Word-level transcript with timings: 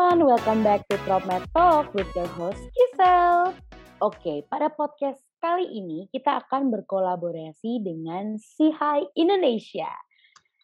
everyone, 0.00 0.32
welcome 0.32 0.64
back 0.64 0.80
to 0.88 0.96
PropMed 1.04 1.44
Talk 1.52 1.92
with 1.92 2.08
your 2.16 2.24
host 2.40 2.56
Kisel. 2.72 3.52
Oke, 4.00 4.48
pada 4.48 4.72
podcast 4.72 5.20
kali 5.44 5.68
ini 5.68 6.08
kita 6.08 6.40
akan 6.40 6.72
berkolaborasi 6.72 7.84
dengan 7.84 8.40
Sihai 8.40 9.04
Indonesia. 9.12 9.92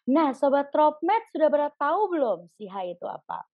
Nah, 0.09 0.33
Sobat 0.33 0.73
PropMed 0.73 1.29
sudah 1.29 1.53
pada 1.53 1.69
tahu 1.77 2.17
belum 2.17 2.49
Sihai 2.57 2.97
itu 2.97 3.05
apa? 3.05 3.45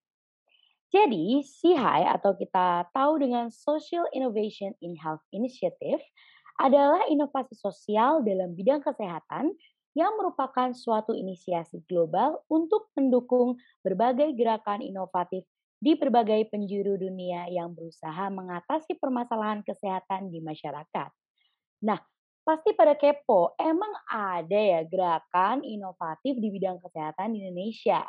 Jadi, 0.87 1.43
Sihai 1.43 2.07
atau 2.07 2.31
kita 2.39 2.87
tahu 2.95 3.19
dengan 3.19 3.51
Social 3.51 4.07
Innovation 4.15 4.71
in 4.79 4.95
Health 4.95 5.27
Initiative 5.35 5.99
adalah 6.63 7.11
inovasi 7.11 7.59
sosial 7.59 8.23
dalam 8.23 8.55
bidang 8.55 8.79
kesehatan 8.87 9.51
yang 9.99 10.15
merupakan 10.15 10.71
suatu 10.71 11.11
inisiasi 11.11 11.83
global 11.91 12.39
untuk 12.47 12.87
mendukung 12.95 13.59
berbagai 13.83 14.31
gerakan 14.39 14.79
inovatif 14.79 15.43
di 15.83 15.99
berbagai 15.99 16.47
penjuru 16.47 16.95
dunia 16.95 17.51
yang 17.51 17.75
berusaha 17.75 18.31
mengatasi 18.31 18.95
permasalahan 19.03 19.59
kesehatan 19.67 20.31
di 20.31 20.39
masyarakat. 20.39 21.11
Nah, 21.83 21.99
pasti 22.47 22.71
pada 22.71 22.95
kepo, 22.95 23.51
emang 23.59 23.91
ada 24.07 24.55
ya 24.55 24.87
gerakan 24.87 25.59
inovatif 25.67 26.39
di 26.39 26.47
bidang 26.55 26.79
kesehatan 26.79 27.35
di 27.35 27.43
Indonesia? 27.43 27.99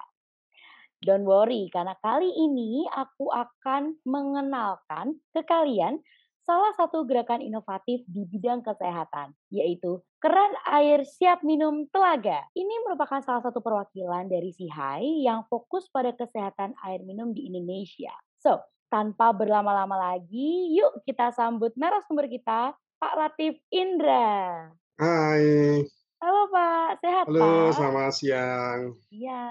Don't 1.03 1.27
worry, 1.27 1.67
karena 1.75 1.99
kali 1.99 2.31
ini 2.31 2.87
aku 2.87 3.35
akan 3.35 3.99
mengenalkan 4.07 5.19
ke 5.35 5.43
kalian 5.43 5.99
salah 6.45 6.77
satu 6.77 7.09
gerakan 7.09 7.41
inovatif 7.41 8.05
di 8.05 8.29
bidang 8.29 8.61
kesehatan, 8.61 9.33
yaitu 9.49 10.05
keran 10.21 10.53
air 10.69 11.01
siap 11.09 11.41
minum 11.41 11.89
telaga. 11.89 12.45
Ini 12.53 12.85
merupakan 12.85 13.25
salah 13.25 13.41
satu 13.41 13.65
perwakilan 13.65 14.29
dari 14.29 14.53
SIHAI 14.53 15.25
yang 15.25 15.49
fokus 15.49 15.89
pada 15.89 16.13
kesehatan 16.13 16.77
air 16.85 17.01
minum 17.03 17.33
di 17.33 17.49
Indonesia. 17.49 18.13
So, 18.37 18.61
tanpa 18.93 19.33
berlama-lama 19.33 19.97
lagi, 19.97 20.77
yuk 20.77 21.01
kita 21.09 21.33
sambut 21.33 21.73
narasumber 21.81 22.29
kita, 22.29 22.77
Pak 23.01 23.15
Latif 23.17 23.57
Indra. 23.73 24.69
Hai. 25.01 25.81
Halo 26.25 26.49
Pak, 26.49 27.05
sehat 27.05 27.25
Halo, 27.29 27.37
Pak? 27.37 27.45
Halo, 27.45 27.73
selamat 27.73 28.13
siang. 28.17 28.81
Iya. 29.13 29.45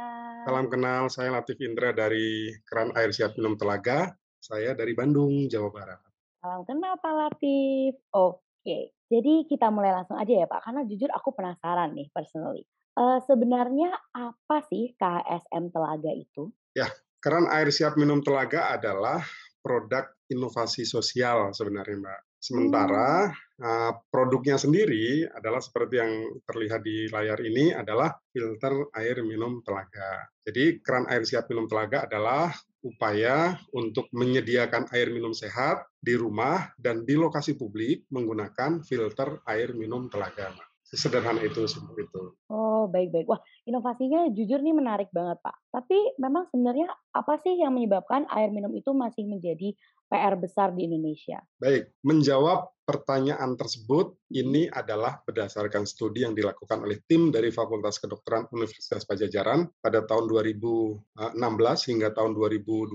Salam 0.45 0.65
kenal, 0.69 1.05
saya 1.09 1.29
Latif 1.33 1.57
Indra 1.61 1.93
dari 1.93 2.49
Keran 2.65 2.93
Air 2.97 3.13
Siap 3.13 3.37
Minum 3.37 3.57
Telaga. 3.57 4.13
Saya 4.41 4.73
dari 4.73 4.97
Bandung, 4.97 5.45
Jawa 5.45 5.69
Barat. 5.69 6.12
Salam 6.43 6.67
kenal 6.67 6.99
Pak 6.99 7.13
Latif. 7.15 7.95
Oke, 8.11 8.91
jadi 9.07 9.47
kita 9.47 9.71
mulai 9.71 9.95
langsung 9.95 10.19
aja 10.19 10.43
ya 10.43 10.43
Pak, 10.43 10.67
karena 10.67 10.83
jujur 10.83 11.07
aku 11.07 11.31
penasaran 11.31 11.95
nih 11.95 12.11
personally. 12.11 12.67
Uh, 12.99 13.23
sebenarnya 13.23 13.95
apa 14.11 14.59
sih 14.67 14.91
KSM 14.99 15.71
Telaga 15.71 16.11
itu? 16.11 16.51
Ya, 16.75 16.91
Keran 17.23 17.47
Air 17.47 17.71
Siap 17.71 17.95
Minum 17.95 18.19
Telaga 18.19 18.75
adalah 18.75 19.23
produk 19.63 20.03
inovasi 20.27 20.83
sosial 20.83 21.55
sebenarnya 21.55 21.95
Mbak. 22.03 22.21
Sementara 22.43 23.31
uh, 23.63 23.91
produknya 24.11 24.59
sendiri 24.59 25.23
adalah 25.31 25.63
seperti 25.63 25.95
yang 25.95 26.43
terlihat 26.43 26.83
di 26.83 27.07
layar 27.07 27.39
ini 27.39 27.71
adalah 27.71 28.19
filter 28.35 28.91
air 28.99 29.23
minum 29.23 29.63
telaga. 29.63 30.27
Jadi 30.43 30.83
keran 30.83 31.07
air 31.07 31.23
siap 31.23 31.47
minum 31.47 31.71
telaga 31.71 32.03
adalah 32.03 32.51
upaya 32.83 33.57
untuk 33.71 34.11
menyediakan 34.11 34.91
air 34.91 35.09
minum 35.09 35.31
sehat 35.31 35.87
di 36.03 36.19
rumah 36.19 36.75
dan 36.75 37.07
di 37.07 37.15
lokasi 37.15 37.55
publik 37.55 38.03
menggunakan 38.11 38.83
filter 38.83 39.39
air 39.47 39.71
minum 39.71 40.11
telaga. 40.11 40.51
Sederhana 40.93 41.41
itu 41.41 41.65
seperti 41.65 42.05
itu. 42.05 42.21
Oh, 42.53 42.85
baik-baik. 42.85 43.25
Wah, 43.25 43.41
inovasinya 43.65 44.29
jujur 44.29 44.61
nih 44.61 44.77
menarik 44.77 45.09
banget, 45.09 45.41
Pak. 45.41 45.57
Tapi 45.73 45.97
memang 46.21 46.45
sebenarnya 46.53 46.93
apa 47.09 47.41
sih 47.41 47.57
yang 47.57 47.73
menyebabkan 47.73 48.29
air 48.29 48.53
minum 48.53 48.69
itu 48.77 48.93
masih 48.93 49.25
menjadi 49.25 49.73
PR 50.13 50.37
besar 50.37 50.69
di 50.77 50.85
Indonesia? 50.85 51.41
Baik, 51.57 51.89
menjawab 52.05 52.69
pertanyaan 52.85 53.57
tersebut 53.57 54.13
ini 54.29 54.69
adalah 54.69 55.23
berdasarkan 55.25 55.87
studi 55.89 56.21
yang 56.21 56.37
dilakukan 56.37 56.85
oleh 56.85 57.01
tim 57.09 57.33
dari 57.33 57.49
Fakultas 57.49 57.97
Kedokteran 57.97 58.45
Universitas 58.53 59.07
Pajajaran 59.09 59.65
pada 59.81 60.05
tahun 60.05 60.29
2016 60.29 61.89
hingga 61.89 62.13
tahun 62.13 62.37
2020 62.37 62.93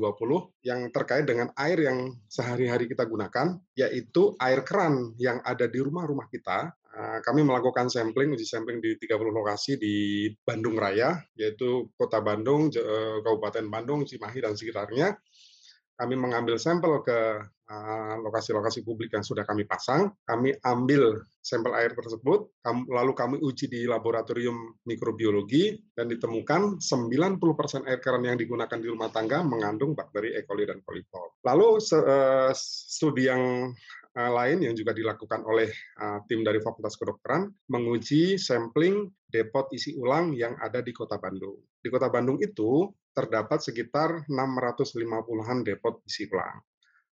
yang 0.62 0.80
terkait 0.94 1.26
dengan 1.26 1.50
air 1.58 1.82
yang 1.82 2.14
sehari-hari 2.30 2.86
kita 2.86 3.02
gunakan, 3.08 3.58
yaitu 3.74 4.38
air 4.38 4.62
keran 4.62 5.18
yang 5.18 5.42
ada 5.42 5.66
di 5.66 5.82
rumah-rumah 5.82 6.30
kita 6.30 6.70
kami 6.96 7.44
melakukan 7.44 7.92
sampling, 7.92 8.32
uji 8.34 8.48
sampling 8.48 8.82
di 8.82 8.96
30 8.98 9.30
lokasi 9.30 9.76
di 9.76 10.26
Bandung 10.42 10.74
Raya, 10.80 11.20
yaitu 11.38 11.92
Kota 11.94 12.18
Bandung, 12.18 12.72
Kabupaten 13.22 13.66
Bandung, 13.68 14.08
Cimahi, 14.08 14.42
dan 14.42 14.56
sekitarnya 14.58 15.14
kami 15.98 16.14
mengambil 16.14 16.62
sampel 16.62 17.02
ke 17.02 17.42
lokasi-lokasi 18.22 18.86
publik 18.86 19.12
yang 19.12 19.26
sudah 19.26 19.42
kami 19.42 19.66
pasang, 19.66 20.14
kami 20.24 20.54
ambil 20.62 21.20
sampel 21.42 21.74
air 21.74 21.92
tersebut, 21.92 22.48
lalu 22.86 23.12
kami 23.12 23.36
uji 23.42 23.66
di 23.66 23.82
laboratorium 23.84 24.78
mikrobiologi, 24.86 25.76
dan 25.92 26.06
ditemukan 26.08 26.78
90% 26.80 27.84
air 27.90 27.98
keran 27.98 28.24
yang 28.24 28.38
digunakan 28.38 28.78
di 28.78 28.88
rumah 28.88 29.10
tangga 29.10 29.42
mengandung 29.42 29.92
bakteri 29.92 30.38
E. 30.38 30.46
coli 30.46 30.64
dan 30.64 30.80
kolipol. 30.86 31.34
Lalu 31.44 31.82
studi 32.54 33.26
yang 33.26 33.74
lain 34.16 34.64
yang 34.64 34.74
juga 34.74 34.96
dilakukan 34.96 35.44
oleh 35.44 35.68
tim 36.26 36.40
dari 36.46 36.58
Fakultas 36.58 36.96
Kedokteran 36.96 37.50
menguji 37.68 38.40
sampling 38.40 39.10
depot 39.28 39.68
isi 39.70 39.94
ulang 39.94 40.32
yang 40.32 40.56
ada 40.58 40.80
di 40.80 40.90
Kota 40.90 41.20
Bandung. 41.20 41.58
Di 41.78 41.92
Kota 41.92 42.08
Bandung 42.08 42.40
itu 42.40 42.88
terdapat 43.14 43.62
sekitar 43.62 44.26
650-an 44.30 45.66
depot 45.66 46.02
isi 46.06 46.26
ulang. 46.30 46.62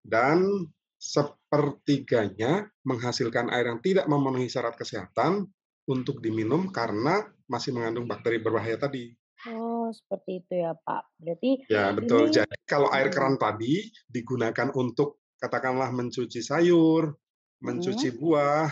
Dan 0.01 0.69
sepertiganya 1.01 2.69
menghasilkan 2.85 3.49
air 3.49 3.73
yang 3.73 3.81
tidak 3.81 4.05
memenuhi 4.05 4.53
syarat 4.53 4.77
kesehatan 4.77 5.49
untuk 5.89 6.21
diminum 6.21 6.69
karena 6.69 7.25
masih 7.49 7.73
mengandung 7.73 8.05
bakteri 8.05 8.41
berbahaya 8.41 8.77
tadi. 8.77 9.13
Oh, 9.49 9.89
seperti 9.89 10.45
itu 10.45 10.61
ya, 10.61 10.77
Pak. 10.77 11.17
Berarti 11.17 11.65
Ya, 11.73 11.97
betul. 11.97 12.29
Ini... 12.29 12.45
Jadi 12.45 12.57
kalau 12.69 12.93
air 12.93 13.09
keran 13.09 13.41
tadi 13.41 13.89
digunakan 14.05 14.69
untuk 14.77 15.20
katakanlah 15.41 15.89
mencuci 15.91 16.45
sayur, 16.45 17.17
mencuci 17.65 18.13
buah, 18.21 18.69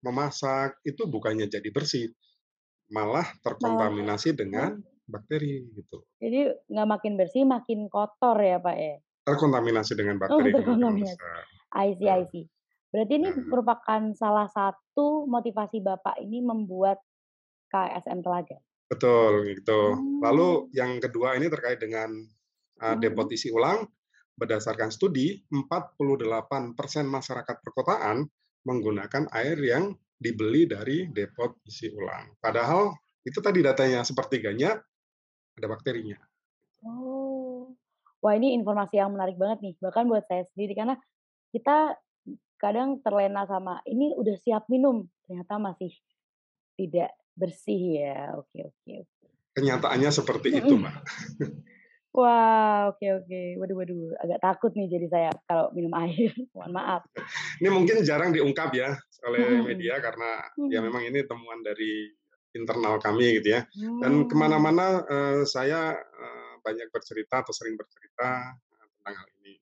memasak, 0.00 0.80
itu 0.82 1.04
bukannya 1.04 1.46
jadi 1.46 1.68
bersih, 1.68 2.08
malah 2.88 3.28
terkontaminasi 3.44 4.32
dengan 4.32 4.80
bakteri 5.06 5.68
gitu. 5.76 6.02
Jadi 6.18 6.56
nggak 6.72 6.88
makin 6.88 7.12
bersih, 7.20 7.44
makin 7.44 7.86
kotor 7.92 8.40
ya 8.40 8.58
Pak 8.58 8.76
ya? 8.76 8.96
Terkontaminasi 9.28 9.92
dengan 9.94 10.16
Oh, 10.16 10.40
bakteri. 10.40 10.50
terkontaminasi. 10.56 11.16
I 11.76 11.88
see, 11.98 12.08
I 12.08 12.24
Ya. 12.24 12.26
see. 12.32 12.44
Berarti 12.94 13.12
ini 13.18 13.28
Hmm. 13.28 13.46
merupakan 13.52 14.02
salah 14.16 14.48
satu 14.48 15.26
motivasi 15.28 15.82
Bapak 15.84 16.16
ini 16.22 16.40
membuat 16.40 17.02
KSM 17.68 18.22
Telaga? 18.24 18.56
Betul, 18.86 19.50
gitu. 19.58 19.98
Lalu 20.22 20.46
Oh. 20.46 20.56
yang 20.70 21.02
kedua 21.02 21.34
ini 21.34 21.50
terkait 21.50 21.82
dengan 21.82 22.08
uh, 22.78 23.26
isi 23.34 23.50
ulang. 23.50 23.84
Berdasarkan 24.36 24.92
studi, 24.92 25.40
48% 25.48 26.76
masyarakat 27.08 27.56
perkotaan 27.64 28.28
menggunakan 28.68 29.32
air 29.32 29.56
yang 29.60 29.96
dibeli 30.20 30.68
dari 30.68 31.08
depot 31.08 31.56
isi 31.64 31.88
ulang. 31.92 32.36
Padahal 32.40 32.92
itu 33.24 33.40
tadi 33.40 33.64
datanya 33.64 34.04
sepertiganya 34.04 34.76
ada 35.56 35.66
bakterinya. 35.66 36.20
Oh. 36.84 37.72
Wah, 38.20 38.34
ini 38.36 38.56
informasi 38.56 39.00
yang 39.00 39.12
menarik 39.12 39.36
banget 39.40 39.62
nih, 39.62 39.74
bahkan 39.80 40.08
buat 40.08 40.24
saya 40.28 40.44
sendiri 40.52 40.72
karena 40.72 40.96
kita 41.52 41.96
kadang 42.56 43.00
terlena 43.04 43.44
sama, 43.44 43.84
"Ini 43.84 44.16
udah 44.16 44.36
siap 44.40 44.66
minum," 44.72 45.04
ternyata 45.28 45.60
masih 45.60 45.92
tidak 46.76 47.12
bersih 47.36 48.00
ya. 48.00 48.36
Oke 48.40 48.64
oke 48.64 48.92
oke. 49.04 49.26
Kenyataannya 49.56 50.10
seperti 50.12 50.48
itu. 50.60 50.74
Mbak. 50.76 50.96
Wah, 52.16 52.96
oke 52.96 53.06
oke. 53.22 53.40
Waduh 53.60 53.76
waduh, 53.76 54.02
agak 54.24 54.40
takut 54.40 54.72
nih 54.72 54.88
jadi 54.88 55.06
saya 55.12 55.30
kalau 55.44 55.68
minum 55.76 55.92
air, 56.00 56.32
mohon 56.56 56.72
maaf. 56.72 57.04
Ini 57.60 57.68
mungkin 57.68 58.00
jarang 58.08 58.32
diungkap 58.32 58.72
ya 58.72 58.96
oleh 59.28 59.60
Mhm. 59.60 59.64
media 59.68 59.94
karena 60.00 60.30
ya 60.72 60.80
Mhm. 60.80 60.86
memang 60.88 61.02
ini 61.12 61.20
temuan 61.28 61.60
dari 61.60 62.08
internal 62.56 62.96
kami 62.96 63.36
gitu 63.36 63.60
ya. 63.60 63.68
Dan 64.00 64.24
Hmm. 64.24 64.28
ke 64.32 64.34
mana-mana 64.34 65.04
eh, 65.04 65.40
saya 65.44 65.92
eh, 65.92 66.52
banyak 66.64 66.88
bercerita 66.88 67.44
atau 67.44 67.52
sering 67.52 67.76
bercerita 67.76 68.56
eh, 68.56 68.86
tentang 68.96 69.14
hal 69.20 69.28
ini. 69.44 69.60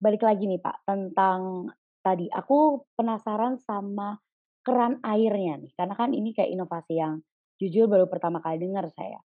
Balik 0.00 0.24
lagi 0.24 0.44
nih 0.48 0.60
Pak, 0.64 0.88
tentang 0.88 1.68
tadi, 2.00 2.28
aku 2.32 2.84
penasaran 2.96 3.60
sama 3.60 4.16
keran 4.64 5.00
airnya 5.04 5.60
nih, 5.60 5.72
karena 5.76 5.94
kan 5.96 6.16
ini 6.16 6.32
kayak 6.32 6.48
inovasi 6.52 6.96
yang 6.96 7.20
jujur 7.60 7.88
baru 7.88 8.08
pertama 8.08 8.40
kali 8.40 8.60
dengar 8.60 8.88
saya. 8.92 9.20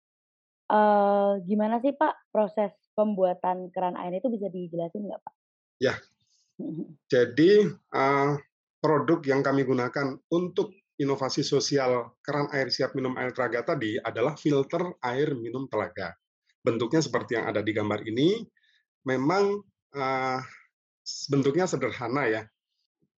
Eee, 0.68 1.30
gimana 1.48 1.80
sih 1.80 1.96
Pak 1.96 2.28
proses 2.28 2.76
pembuatan 2.92 3.72
keran 3.72 3.96
air 3.96 4.20
itu 4.20 4.28
bisa 4.28 4.52
dijelasin 4.52 5.08
nggak 5.08 5.22
Pak? 5.24 5.34
Ya. 5.80 5.94
Mhm. 6.60 6.84
Jadi 7.12 7.66
eh, 7.72 8.32
produk 8.78 9.18
yang 9.24 9.40
kami 9.42 9.64
gunakan 9.66 10.14
untuk 10.30 10.70
inovasi 10.98 11.46
sosial 11.46 12.18
keran 12.26 12.50
air 12.50 12.68
siap 12.68 12.92
minum 12.98 13.14
air 13.14 13.30
telaga 13.30 13.74
tadi 13.74 13.96
adalah 14.02 14.34
filter 14.34 14.98
air 15.06 15.32
minum 15.38 15.70
telaga. 15.70 16.12
Bentuknya 16.58 16.98
seperti 16.98 17.38
yang 17.38 17.46
ada 17.46 17.62
di 17.62 17.70
gambar 17.70 18.02
ini, 18.02 18.42
memang 19.06 19.62
uh, 19.94 20.40
bentuknya 21.30 21.70
sederhana 21.70 22.26
ya. 22.26 22.42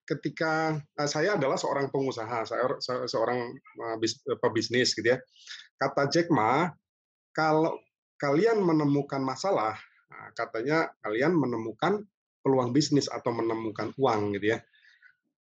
Ketika 0.04 0.76
uh, 0.76 1.08
saya 1.08 1.40
adalah 1.40 1.56
seorang 1.56 1.88
pengusaha, 1.88 2.44
saya 2.44 2.76
seorang 3.08 3.48
uh, 3.80 3.96
bis, 3.96 4.20
pebisnis 4.44 4.92
gitu 4.92 5.16
ya. 5.16 5.18
Kata 5.80 6.04
Jack 6.12 6.28
Ma, 6.28 6.68
kalau 7.30 7.78
kalian 8.20 8.60
menemukan 8.60 9.22
masalah, 9.24 9.78
nah, 10.10 10.28
katanya 10.36 10.92
kalian 11.00 11.32
menemukan 11.32 12.04
peluang 12.40 12.72
bisnis 12.72 13.08
atau 13.08 13.32
menemukan 13.32 13.92
uang 13.96 14.36
gitu 14.36 14.56
ya. 14.56 14.58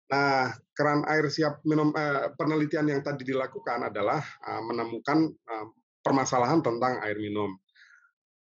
Nah, 0.09 0.49
keran 0.73 1.05
air 1.05 1.29
siap 1.29 1.61
minum 1.69 1.93
eh, 1.93 2.33
penelitian 2.33 2.89
yang 2.89 3.01
tadi 3.05 3.29
dilakukan 3.29 3.93
adalah 3.93 4.17
uh, 4.41 4.61
menemukan 4.65 5.29
uh, 5.45 5.69
permasalahan 6.01 6.65
tentang 6.65 6.97
air 7.05 7.21
minum. 7.21 7.53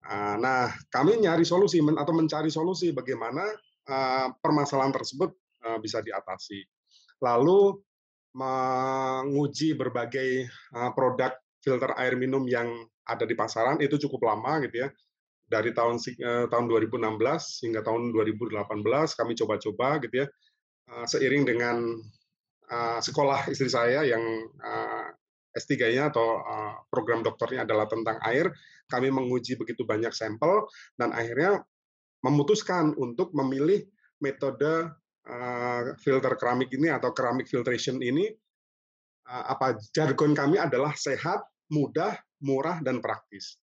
Uh, 0.07 0.39
nah, 0.39 0.71
kami 0.95 1.19
nyari 1.19 1.43
solusi 1.43 1.83
atau 1.83 2.15
mencari 2.15 2.55
solusi 2.55 2.95
bagaimana 2.95 3.43
uh, 3.91 4.31
permasalahan 4.39 4.95
tersebut 4.95 5.35
uh, 5.67 5.79
bisa 5.83 5.99
diatasi. 6.07 6.63
Lalu 7.19 7.75
menguji 8.37 9.75
berbagai 9.75 10.47
uh, 10.71 10.95
produk 10.95 11.35
filter 11.59 11.91
air 11.99 12.15
minum 12.15 12.47
yang 12.47 12.71
ada 13.07 13.25
di 13.25 13.39
pasaran 13.39 13.79
itu 13.79 13.97
cukup 14.03 14.27
lama 14.29 14.61
gitu 14.67 14.87
ya. 14.87 14.89
Dari 15.47 15.71
tahun 15.71 16.03
uh, 16.03 16.47
tahun 16.51 16.65
2016 16.67 17.07
hingga 17.63 17.81
tahun 17.87 18.11
2018 18.11 18.67
kami 19.15 19.33
coba-coba 19.39 20.03
gitu 20.03 20.27
ya 20.27 20.29
Eh, 20.87 21.07
seiring 21.11 21.43
dengan 21.43 21.99
uh, 22.71 22.99
sekolah 23.03 23.51
istri 23.51 23.67
saya 23.67 24.07
yang 24.07 24.23
uh, 24.63 25.11
S3-nya 25.51 26.13
atau 26.13 26.45
program 26.93 27.25
dokternya 27.25 27.65
adalah 27.65 27.89
tentang 27.89 28.21
air, 28.29 28.53
kami 28.93 29.09
menguji 29.09 29.57
begitu 29.57 29.89
banyak 29.89 30.13
sampel 30.13 30.69
dan 31.01 31.17
akhirnya 31.17 31.65
memutuskan 32.21 32.93
untuk 33.01 33.33
memilih 33.33 33.89
metode 34.21 34.93
filter 36.05 36.37
keramik 36.37 36.69
ini 36.77 36.93
atau 36.93 37.09
keramik 37.17 37.49
filtration 37.49 37.97
ini 38.05 38.29
apa 39.25 39.81
jargon 39.97 40.37
kami 40.37 40.61
adalah 40.61 40.93
sehat, 40.93 41.41
mudah, 41.73 42.15
murah 42.43 42.83
dan 42.83 43.03
praktis. 43.03 43.59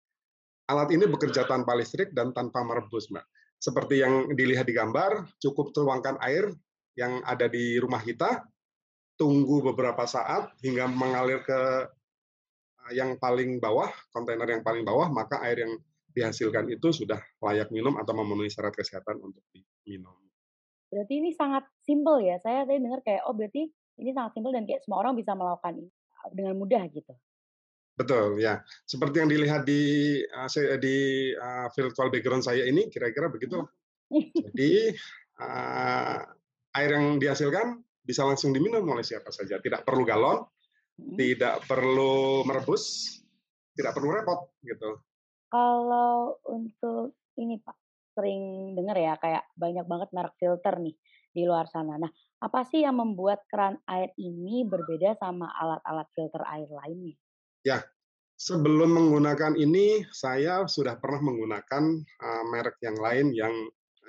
Alat 0.70 0.94
ini 0.94 1.04
bekerja 1.10 1.44
tanpa 1.44 1.74
listrik 1.76 2.14
dan 2.14 2.30
tanpa 2.30 2.62
merebus, 2.62 3.10
Mbak. 3.10 3.26
Seperti 3.62 4.02
yang 4.02 4.34
dilihat 4.34 4.66
di 4.66 4.74
gambar, 4.74 5.38
cukup 5.38 5.70
tuangkan 5.70 6.18
air 6.22 6.50
yang 6.98 7.22
ada 7.22 7.46
di 7.46 7.78
rumah 7.78 8.02
kita, 8.02 8.42
tunggu 9.14 9.62
beberapa 9.72 10.02
saat 10.08 10.50
hingga 10.64 10.90
mengalir 10.90 11.44
ke 11.46 11.60
eh, 12.88 12.92
yang 12.98 13.20
paling 13.22 13.62
bawah, 13.62 13.90
kontainer 14.10 14.48
yang 14.50 14.66
paling 14.66 14.82
bawah, 14.82 15.06
maka 15.12 15.38
air 15.46 15.62
yang 15.62 15.72
dihasilkan 16.12 16.68
itu 16.68 16.92
sudah 16.92 17.22
layak 17.40 17.72
minum 17.72 17.96
atau 17.96 18.12
memenuhi 18.12 18.52
syarat 18.52 18.76
kesehatan 18.76 19.22
untuk 19.22 19.42
diminum. 19.54 20.12
Berarti 20.92 21.24
ini 21.24 21.32
sangat 21.32 21.64
simpel 21.80 22.20
ya. 22.20 22.36
Saya 22.36 22.68
tadi 22.68 22.84
dengar 22.84 23.00
kayak 23.00 23.24
oh 23.24 23.32
berarti 23.32 23.64
ini 23.96 24.10
sangat 24.12 24.36
simpel 24.36 24.52
dan 24.52 24.68
kayak 24.68 24.84
semua 24.84 25.00
orang 25.00 25.16
bisa 25.16 25.32
melakukan 25.32 25.80
ini 25.80 25.90
dengan 26.36 26.54
mudah 26.60 26.84
gitu. 26.92 27.16
Betul 27.92 28.40
ya. 28.40 28.60
Seperti 28.88 29.20
yang 29.20 29.30
dilihat 29.30 29.62
di 29.68 29.82
uh, 30.24 30.48
di 30.80 30.96
uh, 31.36 31.68
virtual 31.76 32.08
background 32.08 32.44
saya 32.44 32.64
ini 32.64 32.88
kira-kira 32.88 33.28
begitu. 33.28 33.60
Jadi 34.48 34.92
uh, 35.40 36.18
air 36.76 36.90
yang 36.96 37.20
dihasilkan 37.20 37.80
bisa 38.02 38.24
langsung 38.26 38.50
diminum 38.50 38.84
oleh 38.88 39.04
siapa 39.04 39.28
saja. 39.28 39.60
Tidak 39.60 39.84
perlu 39.84 40.02
galon, 40.08 40.42
hmm. 40.98 41.16
tidak 41.20 41.64
perlu 41.68 42.42
merebus, 42.48 43.16
tidak 43.76 43.92
perlu 43.96 44.08
repot 44.12 44.52
gitu. 44.64 45.00
Kalau 45.52 46.40
untuk 46.48 47.12
ini 47.36 47.60
Pak, 47.60 47.76
sering 48.16 48.72
dengar 48.72 48.96
ya 48.96 49.14
kayak 49.20 49.44
banyak 49.56 49.84
banget 49.84 50.08
merek 50.16 50.36
filter 50.40 50.80
nih 50.80 50.96
di 51.32 51.42
luar 51.44 51.68
sana. 51.68 51.96
Nah, 51.96 52.12
apa 52.40 52.64
sih 52.68 52.84
yang 52.84 53.00
membuat 53.00 53.44
keran 53.48 53.80
air 53.88 54.12
ini 54.20 54.64
berbeda 54.64 55.16
sama 55.16 55.48
alat-alat 55.52 56.08
filter 56.12 56.44
air 56.48 56.68
lainnya? 56.68 57.16
Ya, 57.62 57.78
sebelum 58.34 58.90
menggunakan 58.90 59.54
ini 59.54 60.02
saya 60.10 60.66
sudah 60.66 60.98
pernah 60.98 61.30
menggunakan 61.30 61.84
uh, 62.02 62.44
merek 62.50 62.82
yang 62.82 62.98
lain 62.98 63.30
yang 63.30 63.54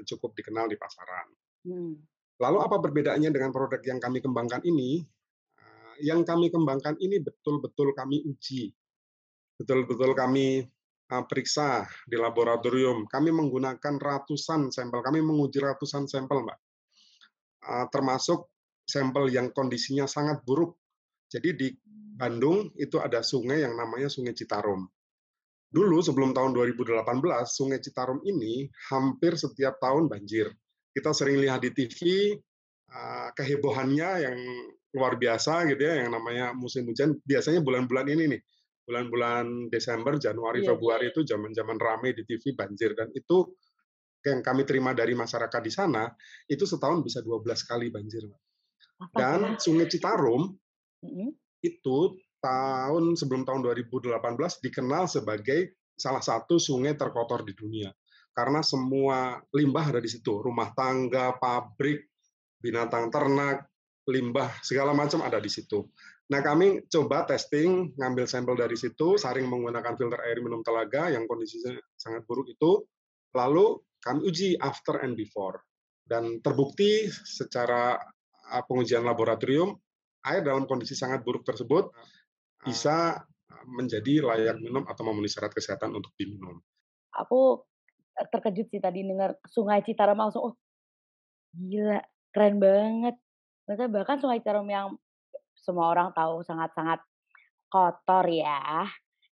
cukup 0.05 0.33
dikenal 0.33 0.65
di 0.65 0.77
pasaran. 0.77 1.27
Hmm. 1.63 1.94
Lalu 2.41 2.57
apa 2.65 2.81
perbedaannya 2.81 3.29
dengan 3.29 3.53
produk 3.53 3.79
yang 3.85 4.01
kami 4.01 4.19
kembangkan 4.19 4.65
ini? 4.65 5.05
Eh, 5.55 5.95
yang 6.09 6.25
kami 6.25 6.50
kembangkan 6.50 6.97
ini 6.97 7.21
betul-betul 7.21 7.94
kami 7.94 8.25
uji, 8.25 8.73
betul-betul 9.61 10.17
kami 10.17 10.65
eh, 11.07 11.23
periksa 11.29 11.85
di 12.09 12.17
laboratorium. 12.17 13.06
Kami 13.06 13.29
menggunakan 13.29 13.95
ratusan 14.01 14.73
sampel, 14.73 14.99
kami 15.06 15.21
menguji 15.21 15.61
ratusan 15.61 16.09
sampel, 16.09 16.41
Mbak. 16.41 16.59
Eh, 17.63 17.85
termasuk 17.94 18.49
sampel 18.83 19.29
yang 19.29 19.53
kondisinya 19.53 20.09
sangat 20.09 20.41
buruk. 20.44 20.75
Jadi 21.29 21.49
di 21.56 21.67
Bandung 22.13 22.69
itu 22.77 23.01
ada 23.01 23.25
sungai 23.25 23.65
yang 23.65 23.74
namanya 23.74 24.10
Sungai 24.10 24.38
Citarum. 24.38 24.86
Dulu 25.74 25.98
sebelum 26.06 26.38
tahun 26.38 26.54
2018, 26.54 27.01
Sungai 27.50 27.81
Citarum 27.81 28.21
ini 28.21 28.69
hampir 28.94 29.33
setiap 29.33 29.81
tahun 29.81 30.06
banjir 30.06 30.54
kita 30.94 31.10
sering 31.12 31.42
lihat 31.42 31.65
di 31.65 31.74
TV 31.74 31.98
uh, 32.94 33.30
kehebohannya 33.33 34.10
yang 34.30 34.38
luar 34.94 35.18
biasa 35.18 35.65
gitu 35.74 35.81
ya, 35.81 36.06
yang 36.06 36.13
namanya 36.13 36.54
musim 36.54 36.86
hujan. 36.86 37.18
Biasanya 37.25 37.65
bulan-bulan 37.65 38.06
ini 38.13 38.38
nih, 38.38 38.42
bulan-bulan 38.86 39.74
Desember, 39.74 40.21
Januari, 40.21 40.62
yeah. 40.62 40.69
Februari 40.69 41.09
itu 41.09 41.25
zaman-zaman 41.25 41.81
ramai 41.81 42.13
di 42.13 42.21
TV 42.30 42.54
banjir 42.54 42.94
dan 42.94 43.09
itu 43.18 43.57
yang 44.24 44.39
kami 44.39 44.63
terima 44.63 44.95
dari 44.95 45.18
masyarakat 45.18 45.59
di 45.59 45.71
sana 45.74 46.07
itu 46.48 46.63
setahun 46.63 47.04
bisa 47.04 47.19
12 47.25 47.44
kali 47.66 47.89
banjir. 47.89 48.24
Dan 49.12 49.57
Sungai 49.57 49.89
Citarum 49.89 50.54
itu 51.63 52.19
tahun 52.44 53.15
sebelum 53.15 53.48
tahun 53.48 53.63
2018 53.63 54.12
dikenal 54.62 55.07
sebagai 55.07 55.80
salah 55.95 56.19
satu 56.19 56.60
sungai 56.60 57.00
terkotor 57.00 57.48
di 57.48 57.56
dunia 57.56 57.88
karena 58.33 58.65
semua 58.65 59.38
limbah 59.54 59.94
ada 59.94 60.01
di 60.01 60.10
situ, 60.10 60.42
rumah 60.42 60.74
tangga, 60.74 61.37
pabrik, 61.37 62.09
binatang 62.57 63.14
ternak, 63.14 63.69
limbah 64.09 64.49
segala 64.66 64.92
macam 64.92 65.21
ada 65.21 65.37
di 65.37 65.47
situ. 65.54 65.85
Nah, 66.33 66.42
kami 66.42 66.90
coba 66.90 67.30
testing, 67.30 67.94
ngambil 67.94 68.26
sampel 68.26 68.57
dari 68.57 68.73
situ, 68.73 69.21
saring 69.21 69.45
menggunakan 69.45 69.94
filter 69.94 70.18
air 70.26 70.42
minum 70.42 70.66
telaga 70.66 71.14
yang 71.14 71.30
kondisinya 71.30 71.78
sangat 71.94 72.26
buruk 72.26 72.49
itu, 72.49 72.81
lalu 73.37 73.78
kami 74.02 74.26
uji 74.26 74.57
after 74.57 75.06
and 75.06 75.14
before. 75.14 75.61
Dan 76.04 76.42
terbukti 76.42 77.06
secara 77.07 78.02
ah, 78.49 78.64
pengujian 78.66 79.06
laboratorium, 79.06 79.78
air 80.23 80.42
dalam 80.42 80.63
kondisi 80.65 80.95
sangat 80.95 81.21
buruk 81.21 81.44
tersebut 81.44 81.92
bisa 82.63 83.19
ah, 83.23 83.63
menjadi 83.68 84.23
layak 84.23 84.57
minum 84.63 84.87
atau 84.87 85.03
memenuhi 85.03 85.31
syarat 85.31 85.51
kesehatan 85.51 85.92
untuk 85.92 86.15
diminum. 86.15 86.63
Aku 87.13 87.63
terkejut 88.31 88.69
sih 88.71 88.81
tadi 88.81 89.03
dengar 89.03 89.35
Sungai 89.49 89.83
Citarum 89.83 90.18
langsung, 90.18 90.53
oh 90.53 90.56
gila 91.53 92.01
keren 92.33 92.57
banget. 92.57 93.15
Maksudnya 93.68 93.92
bahkan 93.92 94.18
Sungai 94.18 94.39
Citarum 94.39 94.69
yang 94.71 94.95
semua 95.53 95.92
orang 95.92 96.11
tahu 96.15 96.42
sangat-sangat 96.44 96.99
kotor 97.69 98.25
ya, 98.30 98.87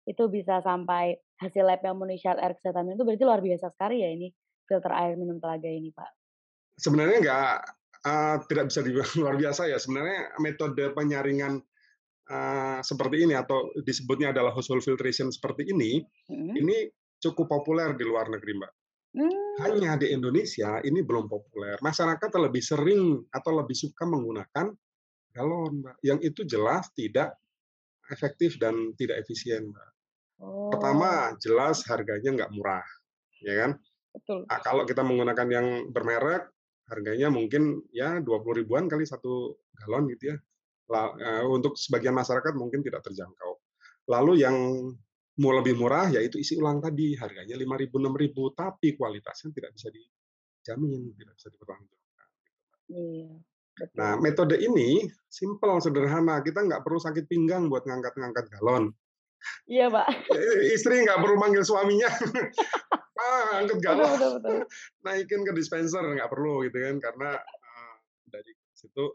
itu 0.07 0.23
bisa 0.27 0.59
sampai 0.65 1.17
hasil 1.41 1.65
lab 1.65 1.81
yang 1.81 1.97
memenuhi 1.97 2.21
syarat 2.21 2.41
air 2.41 2.53
kesehatan 2.57 2.93
itu 2.93 3.01
berarti 3.01 3.23
luar 3.25 3.41
biasa 3.41 3.73
sekali 3.73 4.05
ya 4.05 4.09
ini 4.13 4.29
filter 4.69 4.93
air 4.93 5.17
minum 5.17 5.41
telaga 5.41 5.69
ini 5.69 5.89
Pak. 5.89 6.09
Sebenarnya 6.77 7.17
enggak 7.21 7.57
uh, 8.05 8.37
tidak 8.45 8.69
bisa 8.69 8.81
dibilang 8.81 9.11
luar 9.21 9.35
biasa 9.37 9.69
ya. 9.69 9.77
Sebenarnya 9.77 10.35
metode 10.41 10.93
penyaringan 10.93 11.61
uh, 12.29 12.79
seperti 12.81 13.29
ini 13.29 13.33
atau 13.37 13.69
disebutnya 13.81 14.33
adalah 14.33 14.53
household 14.53 14.83
filtration 14.85 15.29
seperti 15.29 15.69
ini, 15.69 16.01
hmm. 16.29 16.53
ini 16.57 16.89
cukup 17.21 17.49
populer 17.49 17.93
di 17.93 18.03
luar 18.05 18.29
negeri, 18.29 18.57
Mbak. 18.57 18.73
Hmm. 19.11 19.53
Hanya 19.67 19.99
di 19.99 20.07
Indonesia 20.15 20.79
ini 20.81 21.03
belum 21.03 21.27
populer. 21.27 21.75
Masyarakat 21.83 22.31
lebih 22.31 22.63
sering 22.63 23.03
atau 23.29 23.51
lebih 23.59 23.75
suka 23.75 24.07
menggunakan 24.07 24.71
galon, 25.35 25.83
Mbak. 25.85 25.95
Yang 26.01 26.19
itu 26.31 26.41
jelas 26.47 26.89
tidak 26.95 27.35
efektif 28.09 28.57
dan 28.57 28.95
tidak 28.95 29.21
efisien, 29.21 29.69
Mbak. 29.69 29.89
Oh. 30.41 30.73
Pertama, 30.73 31.37
jelas 31.37 31.85
harganya 31.85 32.43
nggak 32.43 32.51
murah, 32.55 32.87
ya 33.45 33.53
kan? 33.67 33.71
Betul. 34.11 34.43
Nah, 34.49 34.59
kalau 34.65 34.83
kita 34.89 35.05
menggunakan 35.05 35.47
yang 35.47 35.67
bermerek, 35.93 36.49
harganya 36.91 37.31
mungkin 37.31 37.79
ya 37.95 38.19
20 38.19 38.59
ribuan 38.59 38.91
kali 38.91 39.07
satu 39.07 39.55
galon 39.79 40.11
gitu 40.11 40.35
ya. 40.35 40.37
Eh, 40.91 41.45
untuk 41.47 41.79
sebagian 41.79 42.11
masyarakat 42.11 42.51
mungkin 42.59 42.83
tidak 42.83 42.99
terjangkau. 43.07 43.55
Lalu 44.11 44.43
yang 44.43 44.55
mau 45.39 45.55
lebih 45.55 45.79
murah 45.79 46.11
yaitu 46.11 46.35
isi 46.35 46.59
ulang 46.59 46.83
tadi 46.83 47.15
harganya 47.15 47.55
5.000 47.55 47.87
6.000 47.87 48.59
tapi 48.59 48.99
kualitasnya 48.99 49.55
tidak 49.55 49.71
bisa 49.71 49.87
dijamin 49.87 51.15
tidak 51.15 51.33
bisa 51.39 51.47
dipertanggungjawabkan. 51.47 52.27
Iya, 52.91 53.31
nah 53.95 54.19
metode 54.19 54.59
ini 54.59 55.07
simpel 55.31 55.79
sederhana 55.79 56.43
kita 56.43 56.59
nggak 56.67 56.83
perlu 56.83 56.99
sakit 56.99 57.25
pinggang 57.31 57.71
buat 57.71 57.87
ngangkat-ngangkat 57.87 58.51
galon. 58.51 58.91
Iya 59.65 59.87
pak. 59.89 60.27
Istri 60.75 61.07
nggak 61.07 61.19
perlu 61.23 61.39
manggil 61.39 61.63
suaminya 61.63 62.11
ah 63.21 63.61
angkat 63.61 63.79
galon, 63.79 64.09
betul 64.17 64.31
betul. 64.41 64.57
naikin 65.05 65.41
ke 65.45 65.51
dispenser 65.53 66.01
nggak 66.01 66.31
perlu 66.31 66.65
gitu 66.65 66.77
kan? 66.81 66.95
Karena 66.97 67.29
uh, 67.37 67.95
dari 68.25 68.51
situ 68.73 69.05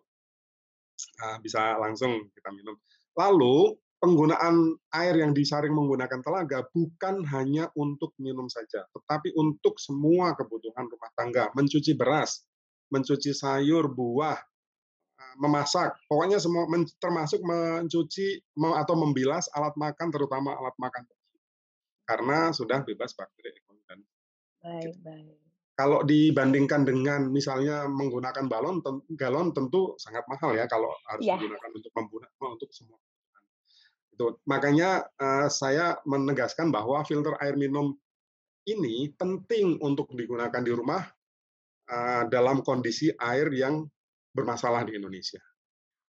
uh, 1.27 1.37
bisa 1.43 1.75
langsung 1.83 2.31
kita 2.31 2.51
minum. 2.55 2.79
Lalu 3.19 3.75
penggunaan 3.97 4.77
air 4.93 5.15
yang 5.19 5.33
disaring 5.33 5.73
menggunakan 5.73 6.21
telaga 6.21 6.69
bukan 6.71 7.25
hanya 7.33 7.73
untuk 7.75 8.13
minum 8.21 8.47
saja, 8.47 8.85
tetapi 8.93 9.33
untuk 9.35 9.81
semua 9.81 10.37
kebutuhan 10.37 10.87
rumah 10.87 11.11
tangga, 11.17 11.49
mencuci 11.57 11.97
beras, 11.97 12.45
mencuci 12.93 13.33
sayur, 13.33 13.89
buah, 13.89 14.37
eh, 15.17 15.35
memasak, 15.41 15.97
pokoknya 16.07 16.37
semua 16.37 16.69
termasuk 17.01 17.41
mencuci 17.41 18.37
atau 18.61 18.95
membilas 19.01 19.49
alat 19.57 19.75
makan, 19.75 20.09
terutama 20.13 20.55
alat 20.55 20.77
makan 20.77 21.03
karena 22.07 22.55
sudah 22.55 22.87
bebas 22.87 23.13
bakteri 23.19 23.53
E. 23.53 23.61
coli 23.67 23.83
dan 23.91 24.01
baik, 24.63 24.97
baik. 25.03 25.37
Kalau 25.77 26.01
dibandingkan 26.09 26.89
dengan 26.89 27.29
misalnya 27.29 27.85
menggunakan 27.85 28.49
balon, 28.49 28.81
galon 29.13 29.53
tentu 29.53 29.93
sangat 30.01 30.25
mahal 30.25 30.57
ya 30.57 30.65
kalau 30.65 30.89
harus 31.13 31.29
yeah. 31.29 31.37
digunakan 31.37 31.69
untuk 31.69 31.93
membuat 31.93 32.33
untuk 32.41 32.73
semua 32.73 32.97
itu 34.17 34.33
makanya 34.49 35.05
uh, 35.21 35.53
saya 35.53 36.01
menegaskan 36.09 36.73
bahwa 36.73 37.05
filter 37.05 37.37
air 37.45 37.53
minum 37.61 37.93
ini 38.65 39.13
penting 39.13 39.77
untuk 39.85 40.09
digunakan 40.17 40.65
di 40.65 40.73
rumah 40.73 41.05
uh, 41.93 42.25
dalam 42.33 42.65
kondisi 42.65 43.13
air 43.13 43.53
yang 43.53 43.85
bermasalah 44.33 44.89
di 44.89 44.97
Indonesia. 44.97 45.39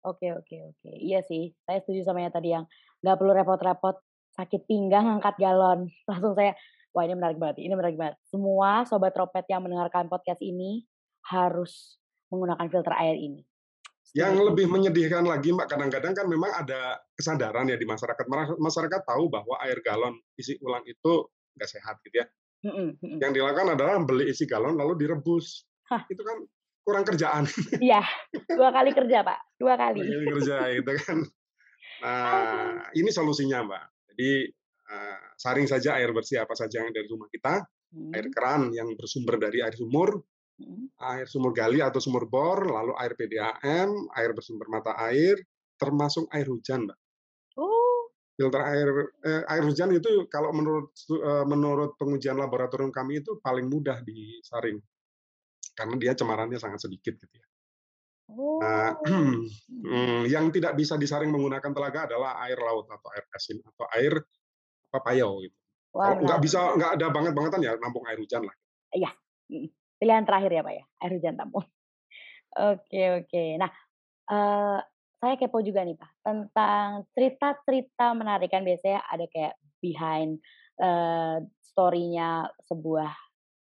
Oke 0.05 0.37
oke 0.37 0.57
oke, 0.77 0.91
iya 1.01 1.25
sih, 1.25 1.57
saya 1.65 1.81
setuju 1.81 2.05
sama 2.05 2.21
yang 2.21 2.35
tadi 2.37 2.53
yang 2.53 2.69
nggak 3.01 3.17
perlu 3.17 3.33
repot-repot 3.33 3.97
sakit 4.35 4.67
pinggang 4.67 5.07
angkat 5.07 5.39
galon. 5.39 5.89
Langsung 6.11 6.35
saya, 6.35 6.53
wah 6.91 7.03
ini 7.07 7.15
menarik 7.15 7.39
banget, 7.39 7.63
ini 7.63 7.75
menarik 7.75 7.99
banget. 7.99 8.17
Semua 8.27 8.83
sobat 8.85 9.15
tropet 9.15 9.47
yang 9.49 9.63
mendengarkan 9.63 10.11
podcast 10.11 10.43
ini 10.43 10.85
harus 11.31 11.97
menggunakan 12.29 12.67
filter 12.69 12.95
air 12.99 13.17
ini. 13.17 13.41
Yang 14.15 14.47
lebih 14.47 14.71
menyedihkan 14.71 15.27
lagi, 15.27 15.51
Mbak, 15.51 15.75
kadang-kadang 15.75 16.15
kan 16.15 16.27
memang 16.31 16.55
ada 16.55 17.03
kesadaran 17.19 17.67
ya 17.67 17.75
di 17.75 17.83
masyarakat. 17.83 18.23
Masyarakat 18.63 19.01
tahu 19.03 19.27
bahwa 19.27 19.59
air 19.67 19.83
galon 19.83 20.15
isi 20.39 20.55
ulang 20.63 20.87
itu 20.87 21.27
nggak 21.59 21.71
sehat 21.71 21.99
gitu 22.07 22.23
ya. 22.23 22.27
Yang 23.03 23.33
dilakukan 23.43 23.75
adalah 23.75 23.99
beli 24.07 24.31
isi 24.31 24.47
galon 24.47 24.79
lalu 24.79 25.03
direbus. 25.03 25.67
Hah. 25.91 26.07
Itu 26.07 26.23
kan 26.23 26.47
kurang 26.85 27.05
kerjaan. 27.09 27.45
Iya, 27.83 28.05
dua 28.55 28.71
kali 28.71 28.93
kerja 28.93 29.25
Pak, 29.25 29.39
dua 29.59 29.75
kali. 29.75 29.99
Dua 30.05 30.15
kali 30.15 30.27
kerja 30.39 30.57
itu 30.71 30.93
kan. 31.03 31.19
Nah, 32.05 32.85
ini 32.93 33.09
solusinya 33.09 33.65
Mbak. 33.65 33.85
Jadi 34.15 34.47
uh, 34.95 35.19
saring 35.35 35.67
saja 35.67 35.99
air 35.99 36.15
bersih 36.15 36.39
apa 36.39 36.55
saja 36.55 36.87
yang 36.87 36.95
dari 36.95 37.11
rumah 37.11 37.27
kita, 37.27 37.67
hmm. 37.91 38.15
air 38.15 38.27
keran 38.31 38.71
yang 38.71 38.95
bersumber 38.95 39.43
dari 39.43 39.59
air 39.59 39.75
sumur, 39.75 40.23
Hmm. 40.55 40.87
air 41.03 41.27
sumur 41.27 41.51
gali 41.51 41.83
atau 41.83 41.99
sumur 41.99 42.31
bor, 42.31 42.63
lalu 42.63 42.95
air 43.03 43.19
PDAM, 43.19 43.91
air 44.15 44.31
bersumber 44.31 44.71
mata 44.71 44.95
air, 45.11 45.35
termasuk 45.75 46.31
air 46.31 46.47
hujan, 46.47 46.87
Mbak. 46.87 46.99
Oh. 47.59 48.07
Filter 48.39 48.63
air 48.63 48.89
eh, 49.27 49.43
air 49.51 49.63
hujan 49.67 49.91
itu 49.95 50.31
kalau 50.31 50.55
menurut 50.55 50.95
eh, 51.11 51.47
menurut 51.47 51.99
pengujian 51.99 52.39
laboratorium 52.39 52.95
kami 52.95 53.23
itu 53.23 53.39
paling 53.43 53.67
mudah 53.67 54.03
disaring 54.07 54.79
karena 55.75 55.95
dia 55.99 56.13
cemarannya 56.15 56.59
sangat 56.59 56.87
sedikit 56.87 57.19
gitu 57.19 57.35
ya. 57.35 57.47
Oh. 58.33 58.61
Nah, 58.63 58.97
yang 60.33 60.49
tidak 60.49 60.73
bisa 60.79 60.97
disaring 60.97 61.29
menggunakan 61.29 61.73
telaga 61.77 62.09
adalah 62.09 62.41
air 62.49 62.57
laut 62.57 62.89
atau 62.89 63.09
air 63.13 63.25
asin 63.37 63.61
atau 63.61 63.85
air 63.93 64.13
apa 64.91 64.99
payau 65.05 65.45
gitu. 65.45 65.57
Wah, 65.95 66.19
nggak 66.19 66.41
bisa 66.43 66.75
nggak 66.75 66.93
ada 66.99 67.07
banget 67.13 67.33
bangetan 67.37 67.63
ya 67.63 67.73
nampung 67.79 68.03
air 68.11 68.19
hujan 68.19 68.43
lah. 68.43 68.55
Iya. 68.91 69.11
Pilihan 69.99 70.27
terakhir 70.27 70.51
ya 70.51 70.63
Pak 70.67 70.75
ya, 70.75 70.85
air 71.07 71.13
hujan 71.15 71.35
tampung. 71.39 71.67
Oke 72.55 73.03
oke. 73.19 73.59
Nah, 73.59 73.67
uh, 74.31 74.79
saya 75.19 75.35
kepo 75.35 75.59
juga 75.59 75.83
nih 75.83 75.99
Pak, 75.99 76.11
tentang 76.23 77.03
cerita-cerita 77.11 78.15
menarik, 78.15 78.47
kan 78.47 78.63
biasanya 78.63 79.03
ada 79.11 79.27
kayak 79.27 79.59
behind, 79.83 80.39
uh, 80.79 81.43
story-nya 81.67 82.47
sebuah 82.71 83.11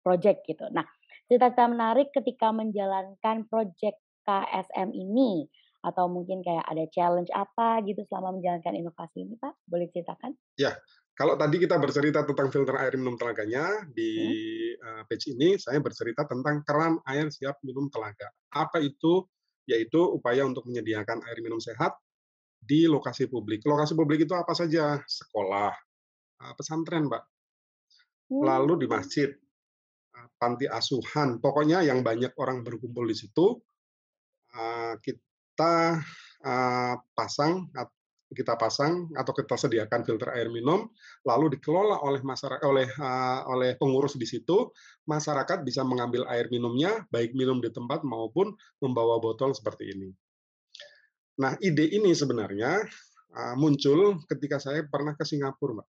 project 0.04 0.46
gitu. 0.46 0.70
Nah, 0.70 0.86
cerita-cerita 1.26 1.66
menarik 1.66 2.14
ketika 2.14 2.54
menjalankan 2.54 3.50
project 3.50 3.98
KSM 4.24 4.90
ini, 4.90 5.46
atau 5.84 6.08
mungkin 6.08 6.40
kayak 6.40 6.64
ada 6.64 6.88
challenge 6.88 7.28
apa 7.36 7.84
gitu 7.84 8.00
selama 8.08 8.40
menjalankan 8.40 8.72
inovasi 8.72 9.28
ini 9.28 9.36
Pak, 9.36 9.68
boleh 9.68 9.86
ceritakan? 9.92 10.32
Ya, 10.56 10.72
kalau 11.14 11.38
tadi 11.38 11.62
kita 11.62 11.76
bercerita 11.76 12.26
tentang 12.26 12.48
filter 12.50 12.74
air 12.80 12.96
minum 12.98 13.14
telaganya 13.14 13.84
di 13.92 14.18
hmm. 14.74 15.06
page 15.06 15.30
ini, 15.30 15.60
saya 15.60 15.78
bercerita 15.78 16.24
tentang 16.24 16.66
keran 16.66 16.98
air 17.06 17.28
siap 17.28 17.60
minum 17.62 17.86
telaga. 17.92 18.32
Apa 18.50 18.80
itu? 18.80 19.28
Yaitu 19.64 19.96
upaya 19.96 20.44
untuk 20.44 20.68
menyediakan 20.68 21.24
air 21.24 21.38
minum 21.40 21.56
sehat 21.56 21.96
di 22.58 22.88
lokasi 22.88 23.30
publik. 23.30 23.64
Lokasi 23.64 23.94
publik 23.94 24.26
itu 24.26 24.34
apa 24.34 24.52
saja? 24.56 24.98
Sekolah, 25.04 25.72
pesantren, 26.58 27.06
Mbak. 27.06 27.24
Lalu 28.40 28.84
di 28.84 28.86
hmm. 28.88 28.94
masjid, 28.98 29.28
panti 30.40 30.66
asuhan. 30.66 31.38
Pokoknya 31.38 31.86
yang 31.86 32.02
banyak 32.02 32.34
orang 32.42 32.66
berkumpul 32.66 33.06
di 33.06 33.14
situ, 33.14 33.60
kita 35.02 35.98
pasang 37.14 37.68
kita 38.34 38.58
pasang 38.58 39.14
atau 39.14 39.30
kita 39.30 39.54
sediakan 39.54 40.02
filter 40.02 40.34
air 40.34 40.50
minum, 40.50 40.90
lalu 41.22 41.54
dikelola 41.54 42.02
oleh 42.02 42.18
masyarakat 42.18 42.66
oleh 42.66 42.90
oleh 43.46 43.78
pengurus 43.78 44.18
di 44.18 44.26
situ, 44.26 44.74
masyarakat 45.06 45.62
bisa 45.62 45.86
mengambil 45.86 46.26
air 46.26 46.50
minumnya, 46.50 47.06
baik 47.14 47.30
minum 47.38 47.62
di 47.62 47.70
tempat 47.70 48.02
maupun 48.02 48.50
membawa 48.82 49.22
botol 49.22 49.54
seperti 49.54 49.94
ini. 49.94 50.10
Nah, 51.38 51.54
ide 51.62 51.86
ini 51.86 52.10
sebenarnya 52.10 52.82
muncul 53.54 54.18
ketika 54.26 54.58
saya 54.58 54.82
pernah 54.82 55.14
ke 55.14 55.22
Singapura, 55.22 55.78
Mbak. 55.78 55.88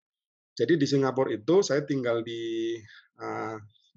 Jadi 0.55 0.73
di 0.79 0.87
Singapura 0.87 1.35
itu 1.35 1.59
saya 1.59 1.83
tinggal 1.83 2.23
di 2.23 2.75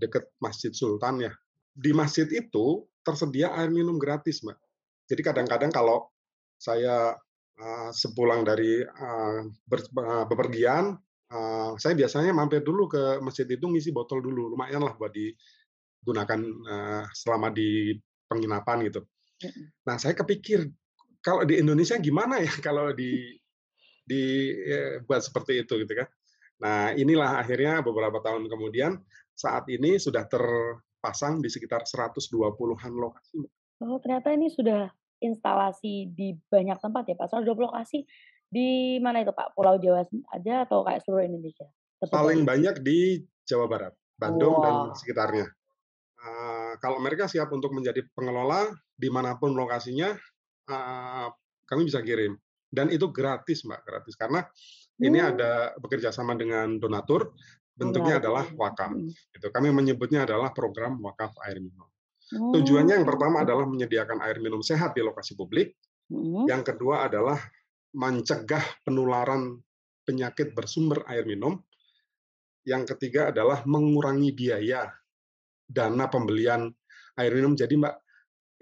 dekat 0.02 0.34
Masjid 0.42 0.74
Sultan 0.74 1.30
ya. 1.30 1.32
Di 1.70 1.94
masjid 1.94 2.26
itu 2.26 2.90
tersedia 3.02 3.54
air 3.54 3.68
minum 3.68 3.98
gratis, 3.98 4.42
Mbak. 4.42 4.58
Jadi 5.10 5.22
kadang-kadang 5.22 5.70
kalau 5.74 6.08
saya 6.56 7.18
Eh, 7.62 7.90
sepulang 7.94 8.42
dari 8.42 8.82
uh, 8.82 9.44
bepergian, 10.26 10.98
uh, 11.30 11.70
saya 11.78 11.94
biasanya 11.94 12.34
mampir 12.34 12.64
dulu 12.64 12.90
ke 12.90 13.22
masjid 13.22 13.46
itu 13.46 13.62
ngisi 13.70 13.94
botol 13.94 14.18
dulu, 14.18 14.56
lumayan 14.56 14.82
lah 14.82 14.96
buat 14.98 15.14
digunakan 15.14 16.40
uh, 16.42 17.04
selama 17.14 17.54
di 17.54 17.94
penginapan 18.26 18.88
gitu. 18.90 19.06
Nah, 19.86 19.94
saya 20.00 20.16
kepikir 20.18 20.64
kalau 21.22 21.46
di 21.46 21.60
Indonesia 21.60 22.00
gimana 22.02 22.42
ya 22.42 22.50
kalau 22.66 22.90
di 22.96 23.30
di 24.02 24.22
ya, 24.64 25.04
buat 25.06 25.22
seperti 25.22 25.62
itu 25.62 25.86
gitu 25.86 25.92
kan. 25.92 26.08
Nah, 26.66 26.96
inilah 26.98 27.46
akhirnya 27.46 27.84
beberapa 27.84 28.18
tahun 28.24 28.50
kemudian 28.50 28.96
saat 29.36 29.70
ini 29.70 30.02
sudah 30.02 30.26
terpasang 31.02 31.42
di 31.42 31.50
sekitar 31.50 31.82
120-an 31.82 32.94
lokasi. 32.94 33.42
Oh, 33.82 33.98
ternyata 33.98 34.30
ini 34.30 34.46
sudah 34.46 34.86
instalasi 35.18 36.14
di 36.14 36.38
banyak 36.46 36.78
tempat 36.78 37.10
ya 37.10 37.18
Pak? 37.18 37.42
120 37.42 37.58
lokasi 37.58 38.06
di 38.46 39.02
mana 39.02 39.26
itu 39.26 39.34
Pak? 39.34 39.58
Pulau 39.58 39.82
Jawa 39.82 40.06
aja 40.30 40.62
atau 40.62 40.86
kayak 40.86 41.02
seluruh 41.02 41.26
Indonesia? 41.26 41.66
Paling 42.06 42.46
banyak 42.46 42.86
di 42.86 43.18
Jawa 43.42 43.66
Barat, 43.66 43.90
Bandung 44.14 44.54
wow. 44.54 44.62
dan 44.62 44.74
sekitarnya. 44.94 45.50
Uh, 46.22 46.78
kalau 46.78 47.02
mereka 47.02 47.26
siap 47.26 47.50
untuk 47.50 47.74
menjadi 47.74 48.06
pengelola 48.14 48.70
di 48.94 49.10
mana 49.10 49.34
pun 49.34 49.58
lokasinya, 49.58 50.14
uh, 50.70 51.26
kami 51.66 51.90
bisa 51.90 51.98
kirim. 51.98 52.38
Dan 52.70 52.94
itu 52.94 53.10
gratis, 53.10 53.66
Mbak, 53.66 53.80
gratis 53.82 54.14
karena 54.14 54.46
hmm. 54.46 55.02
ini 55.10 55.18
ada 55.18 55.74
bekerja 55.82 56.14
sama 56.14 56.38
dengan 56.38 56.78
donatur, 56.78 57.34
bentuknya 57.72 58.20
adalah 58.20 58.44
wakaf. 58.52 58.92
Hmm. 58.92 59.10
Itu 59.10 59.48
kami 59.48 59.72
menyebutnya 59.72 60.28
adalah 60.28 60.52
program 60.52 61.00
wakaf 61.00 61.32
air 61.48 61.58
minum. 61.58 61.88
Tujuannya 62.32 62.96
yang 63.00 63.06
oh. 63.06 63.10
pertama 63.12 63.44
adalah 63.44 63.68
menyediakan 63.68 64.24
air 64.24 64.40
minum 64.40 64.64
sehat 64.64 64.96
di 64.96 65.04
lokasi 65.04 65.36
publik. 65.36 65.76
Hmm. 66.08 66.48
Yang 66.48 66.72
kedua 66.72 67.08
adalah 67.08 67.36
mencegah 67.92 68.64
penularan 68.84 69.60
penyakit 70.08 70.56
bersumber 70.56 71.04
air 71.08 71.28
minum. 71.28 71.60
Yang 72.64 72.96
ketiga 72.96 73.34
adalah 73.34 73.66
mengurangi 73.66 74.32
biaya 74.32 74.86
dana 75.66 76.08
pembelian 76.08 76.72
air 77.18 77.32
minum. 77.36 77.52
Jadi 77.52 77.74
Mbak, 77.76 77.94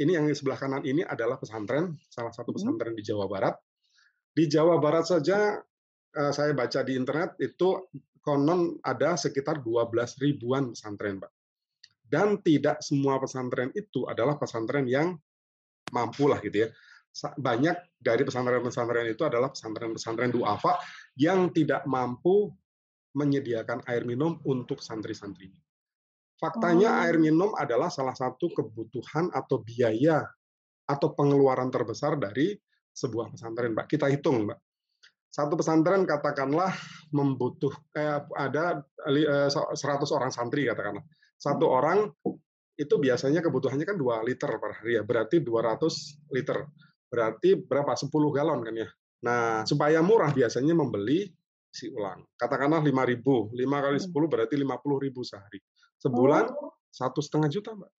ini 0.03 0.17
yang 0.17 0.27
di 0.27 0.35
sebelah 0.35 0.59
kanan 0.59 0.83
ini 0.83 1.05
adalah 1.05 1.37
pesantren, 1.39 1.95
salah 2.11 2.33
satu 2.35 2.51
hmm. 2.51 2.57
pesantren 2.59 2.95
di 2.97 3.05
Jawa 3.07 3.27
Barat. 3.31 3.55
Di 4.31 4.47
Jawa 4.51 4.83
Barat 4.83 5.07
saja 5.07 5.59
eh, 6.11 6.33
saya 6.35 6.51
baca 6.55 6.81
di 6.83 6.99
internet 6.99 7.39
itu 7.39 7.87
konon 8.21 8.77
ada 8.85 9.17
sekitar 9.17 9.65
12 9.65 10.21
ribuan 10.21 10.73
pesantren, 10.73 11.21
Mbak. 11.21 11.33
Dan 12.11 12.43
tidak 12.43 12.83
semua 12.83 13.17
pesantren 13.23 13.71
itu 13.73 14.05
adalah 14.11 14.35
pesantren 14.37 14.85
yang 14.85 15.15
mampu 15.95 16.27
lah 16.27 16.43
gitu 16.43 16.67
ya. 16.67 16.69
Banyak 17.39 17.99
dari 17.99 18.23
pesantren-pesantren 18.23 19.11
itu 19.11 19.23
adalah 19.27 19.51
pesantren-pesantren 19.51 20.31
duafa 20.31 20.79
yang 21.19 21.51
tidak 21.51 21.83
mampu 21.87 22.51
menyediakan 23.15 23.83
air 23.91 24.07
minum 24.07 24.39
untuk 24.47 24.79
santri-santrinya. 24.79 25.59
Faktanya 26.39 26.89
Oh. 26.89 27.03
air 27.05 27.19
minum 27.19 27.53
adalah 27.59 27.91
salah 27.91 28.15
satu 28.15 28.49
kebutuhan 28.55 29.29
atau 29.35 29.61
biaya 29.61 30.25
atau 30.87 31.13
pengeluaran 31.13 31.69
terbesar 31.69 32.17
dari 32.17 32.57
sebuah 32.95 33.31
pesantren, 33.35 33.77
Mbak. 33.77 33.87
Kita 33.87 34.07
hitung, 34.09 34.49
Mbak. 34.49 34.59
Satu 35.31 35.55
pesantren 35.55 36.03
katakanlah 36.03 36.75
membutuh 37.15 37.71
eh, 37.95 38.19
ada 38.35 38.83
li- 39.09 39.27
eh, 39.27 39.47
100 39.49 39.79
orang 40.11 40.35
santri 40.35 40.67
katakanlah. 40.67 41.07
Satu 41.39 41.71
orang 41.71 42.11
itu 42.75 42.95
biasanya 42.99 43.39
kebutuhannya 43.41 43.87
kan 43.87 43.95
2 43.95 44.27
liter 44.27 44.51
per 44.59 44.83
hari 44.83 44.99
ya, 44.99 45.03
berarti 45.07 45.39
200 45.39 46.35
liter. 46.35 46.67
Berarti 47.07 47.55
berapa? 47.59 47.95
10 47.95 48.11
galon 48.35 48.61
kan 48.67 48.75
ya. 48.75 48.89
Nah, 49.21 49.63
supaya 49.69 50.01
murah 50.01 50.33
biasanya 50.33 50.73
membeli 50.75 51.29
isi 51.71 51.87
ulang. 51.93 52.27
Katakanlah 52.35 52.83
5.000, 52.83 53.53
5 53.55 53.79
kali 53.79 53.99
Hmm. 54.03 54.07
10 54.11 54.27
berarti 54.27 54.55
50.000 54.59 55.23
sehari. 55.23 55.61
Sebulan 56.01 56.51
Oh. 56.51 56.75
satu 56.91 57.23
setengah 57.23 57.47
juta, 57.53 57.71
Mbak. 57.77 57.93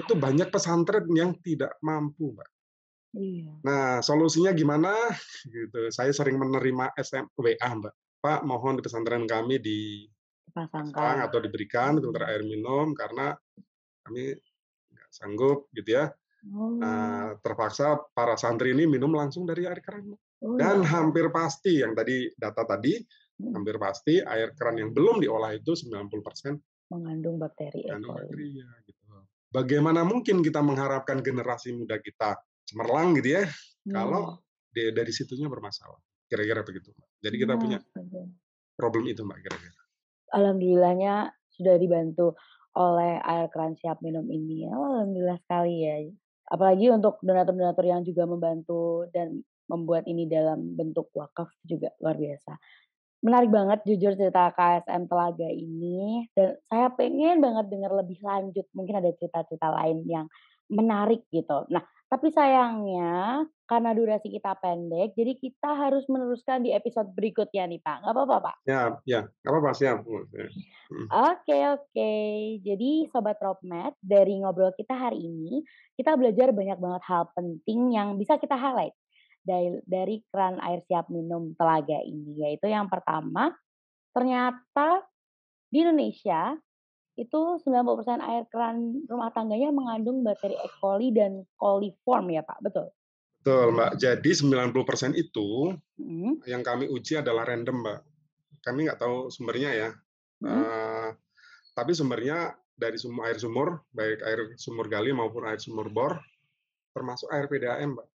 Itu 0.00 0.16
banyak 0.16 0.48
pesantren 0.48 1.04
yang 1.12 1.36
tidak 1.44 1.76
mampu, 1.84 2.32
Mbak. 2.32 2.48
Iya. 3.12 3.52
Nah, 3.60 4.00
solusinya 4.00 4.52
gimana? 4.52 4.92
Gitu. 5.44 5.92
Saya 5.92 6.10
sering 6.10 6.40
menerima 6.40 6.96
SM 6.96 7.28
WA, 7.36 7.68
Mbak. 7.68 7.94
Pak, 8.18 8.40
mohon 8.46 8.78
di 8.78 8.82
pesantren 8.82 9.26
kami 9.26 9.58
dipasang 9.58 10.88
Dipasangkan. 10.88 11.26
atau 11.26 11.38
diberikan 11.42 11.92
filter 11.98 12.22
Hmm. 12.22 12.30
air 12.30 12.42
minum 12.42 12.94
karena 12.94 13.34
kami 14.02 14.32
nggak 14.88 15.10
sanggup 15.10 15.66
gitu 15.74 15.98
ya. 15.98 16.08
Oh. 16.48 16.78
Nah, 16.78 17.34
terpaksa 17.38 17.98
para 18.14 18.34
santri 18.34 18.72
ini 18.72 18.86
minum 18.86 19.10
langsung 19.10 19.44
dari 19.44 19.66
air 19.66 19.78
keran. 19.78 20.14
Oh, 20.42 20.58
Dan 20.58 20.82
iya. 20.82 20.90
hampir 20.90 21.30
pasti 21.30 21.82
yang 21.82 21.92
tadi 21.92 22.30
data 22.34 22.64
tadi 22.64 22.98
Hmm. 23.38 23.58
hampir 23.58 23.74
pasti 23.76 24.22
air 24.22 24.54
keran 24.54 24.78
yang 24.78 24.90
belum 24.90 25.18
diolah 25.18 25.50
itu 25.52 25.74
90% 25.74 26.62
Mengandung 26.88 27.40
bakteri 27.40 27.82
E. 27.82 27.90
mengandung 27.90 28.14
bakteri 28.14 28.48
ya 28.60 28.68
gitu. 28.84 29.02
Bagaimana 29.50 30.00
mungkin 30.02 30.40
kita 30.40 30.60
mengharapkan 30.60 31.18
generasi 31.18 31.72
muda 31.72 31.98
kita 31.98 32.36
cemerlang 32.68 33.14
gitu 33.18 33.40
ya 33.40 33.44
kalau 33.88 34.38
Hmm. 34.38 34.40
di- 34.72 34.94
dari 34.94 35.12
situnya 35.12 35.50
bermasalah. 35.50 35.98
Kira-kira 36.26 36.64
begitu, 36.64 36.94
Mbak. 36.96 37.08
Jadi 37.20 37.36
kita 37.36 37.54
punya 37.60 37.78
Nah, 37.78 37.84
astaga. 37.84 38.22
problem 38.72 39.04
itu, 39.04 39.20
Mbak, 39.20 39.38
kira-kira. 39.44 39.80
Alhamdulillahnya 40.32 41.14
sudah 41.52 41.76
dibantu 41.76 42.32
oleh 42.72 43.20
air 43.20 43.52
keran 43.52 43.76
siap 43.76 44.00
minum 44.00 44.24
ini. 44.32 44.64
Oh, 44.72 44.96
alhamdulillah 44.96 45.36
sekali 45.44 45.84
ya. 45.84 46.08
Apalagi 46.48 46.88
untuk 46.88 47.20
donatur-donatur 47.20 47.84
yang 47.84 48.00
juga 48.00 48.24
membantu 48.24 49.04
dan 49.12 49.44
membuat 49.68 50.08
ini 50.08 50.24
dalam 50.24 50.72
bentuk 50.72 51.12
wakaf 51.12 51.52
juga 51.64 51.92
luar 52.00 52.16
biasa. 52.16 52.56
Menarik 53.22 53.54
banget 53.54 53.78
jujur 53.86 54.18
cerita 54.18 54.50
KSM 54.50 55.06
Telaga 55.06 55.46
ini 55.46 56.26
dan 56.34 56.58
saya 56.66 56.90
pengen 56.90 57.38
banget 57.38 57.70
dengar 57.70 57.92
lebih 57.94 58.18
lanjut. 58.18 58.66
Mungkin 58.74 58.98
ada 58.98 59.12
cerita-cerita 59.14 59.68
lain 59.68 60.02
yang 60.08 60.26
menarik 60.72 61.28
gitu. 61.28 61.68
Nah, 61.68 61.84
tapi 62.08 62.32
sayangnya 62.32 63.44
karena 63.64 63.96
durasi 63.96 64.28
kita 64.28 64.52
pendek, 64.60 65.16
jadi 65.16 65.32
kita 65.32 65.72
harus 65.72 66.04
meneruskan 66.12 66.60
di 66.60 66.76
episode 66.76 67.08
berikutnya 67.16 67.64
nih 67.64 67.80
Pak. 67.80 68.04
Nggak 68.04 68.14
apa-apa 68.16 68.36
Pak? 68.40 68.56
Ya, 68.68 68.80
ya, 69.08 69.20
nggak 69.44 69.52
apa-apa 69.52 69.70
siap. 69.72 70.04
Hmm. 70.04 71.08
Oke 71.08 71.56
oke. 71.72 72.12
Jadi 72.60 73.08
Sobat 73.08 73.40
Propmed, 73.40 73.96
dari 74.04 74.40
ngobrol 74.44 74.76
kita 74.76 74.92
hari 74.92 75.24
ini, 75.24 75.64
kita 75.96 76.16
belajar 76.20 76.52
banyak 76.52 76.76
banget 76.76 77.02
hal 77.08 77.32
penting 77.32 77.96
yang 77.96 78.20
bisa 78.20 78.36
kita 78.36 78.60
highlight 78.60 78.92
dari, 79.40 79.80
dari 79.88 80.20
keran 80.28 80.60
air 80.60 80.84
siap 80.84 81.08
minum 81.08 81.56
telaga 81.56 81.96
ini. 82.04 82.44
Yaitu 82.44 82.68
yang 82.68 82.92
pertama, 82.92 83.56
ternyata 84.12 85.00
di 85.72 85.80
Indonesia 85.80 86.52
itu 87.16 87.40
90% 87.64 88.20
air 88.24 88.44
keran 88.52 89.04
rumah 89.10 89.30
tangganya 89.36 89.68
mengandung 89.72 90.24
bakteri 90.24 90.56
E. 90.56 90.68
coli 90.80 91.12
dan 91.12 91.44
coliform 91.60 92.26
ya 92.32 92.42
Pak, 92.44 92.58
betul? 92.64 92.88
Betul, 93.42 93.74
Mbak. 93.74 93.92
Jadi 93.98 94.30
90% 94.38 95.18
itu 95.18 95.74
Mm, 95.98 96.42
yang 96.50 96.62
kami 96.66 96.90
uji 96.90 97.18
adalah 97.22 97.46
random, 97.46 97.82
Mbak. 97.82 98.00
Kami 98.64 98.78
nggak 98.86 99.00
tahu 99.02 99.30
sumbernya 99.30 99.70
ya. 99.74 99.90
mm, 100.42 100.48
Eh, 100.50 101.08
tapi 101.74 101.92
sumbernya 101.94 102.54
dari 102.74 102.96
sumber 102.98 103.30
air 103.30 103.38
sumur, 103.38 103.68
baik 103.94 104.18
air 104.26 104.40
sumur 104.58 104.86
gali 104.90 105.10
maupun 105.14 105.46
air 105.46 105.58
sumur 105.62 105.86
bor, 105.90 106.18
termasuk 106.94 107.28
air 107.34 107.46
PDAM, 107.50 107.94
Mbak. 107.98 108.08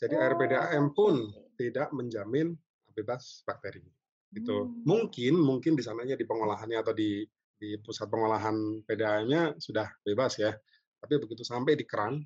Jadi 0.00 0.14
air 0.16 0.34
Oh, 0.34 0.38
PDAM 0.40 0.84
oke 0.88 0.94
pun 0.96 1.14
tidak 1.56 1.88
menjamin 1.96 2.52
bebas 2.92 3.44
bakteri. 3.48 3.84
Gitu. 4.32 4.56
Hmm. 4.68 4.82
Mungkin 4.84 5.34
mungkin 5.40 5.72
di 5.78 5.82
sananya 5.84 6.16
di 6.18 6.24
pengolahannya 6.28 6.78
atau 6.80 6.92
di 6.92 7.24
di 7.56 7.80
pusat 7.80 8.06
pengolahan 8.08 8.84
PDAM-nya 8.84 9.56
sudah 9.56 9.88
bebas 10.04 10.36
ya. 10.36 10.52
Tapi 11.00 11.14
begitu 11.20 11.42
sampai 11.44 11.76
di 11.76 11.84
keran 11.88 12.20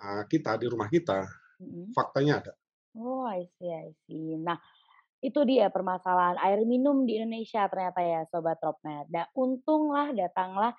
eh, 0.00 0.22
kita 0.28 0.60
di 0.60 0.66
rumah 0.68 0.88
kita, 0.88 1.24
faktanya 1.92 2.44
ada. 2.44 2.52
Oh, 2.94 3.26
I 3.26 3.48
see, 3.58 3.72
I 3.72 3.90
see. 4.06 4.38
Nah, 4.38 4.54
itu 5.24 5.40
dia 5.48 5.72
permasalahan 5.72 6.38
air 6.44 6.62
minum 6.68 7.08
di 7.08 7.18
Indonesia 7.18 7.66
ternyata 7.66 8.00
ya 8.04 8.20
Sobat 8.28 8.60
Tropmed. 8.60 9.08
Dan 9.10 9.26
untunglah 9.34 10.12
datanglah 10.14 10.72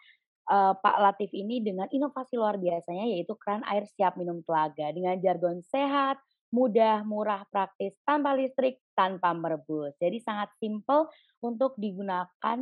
eh, 0.47 0.73
Pak 0.77 0.97
Latif 1.01 1.33
ini 1.33 1.59
dengan 1.65 1.89
inovasi 1.89 2.37
luar 2.39 2.61
biasanya 2.61 3.09
yaitu 3.09 3.33
keran 3.35 3.65
air 3.67 3.83
siap 3.89 4.15
minum 4.15 4.39
telaga 4.45 4.93
dengan 4.93 5.17
jargon 5.19 5.59
sehat, 5.65 6.21
mudah, 6.53 7.03
murah, 7.03 7.43
praktis, 7.51 7.97
tanpa 8.07 8.31
listrik, 8.31 8.79
tanpa 8.95 9.35
merebus. 9.35 9.91
Jadi 9.99 10.23
sangat 10.23 10.53
simple 10.61 11.11
untuk 11.43 11.75
digunakan 11.75 12.59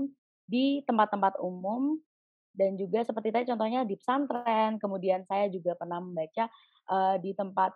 di 0.53 0.85
tempat-tempat 0.85 1.41
umum 1.41 1.97
dan 2.53 2.77
juga 2.77 3.01
seperti 3.01 3.33
tadi 3.33 3.49
contohnya 3.49 3.81
di 3.81 3.97
pesantren. 3.97 4.77
Kemudian 4.77 5.25
saya 5.25 5.49
juga 5.49 5.73
pernah 5.73 5.97
membaca 5.97 6.45
eh, 6.93 7.15
di 7.17 7.33
tempat 7.33 7.73